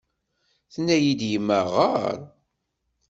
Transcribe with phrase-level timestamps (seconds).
[0.73, 2.03] Tenna-yi-d yemma ɣeṛ.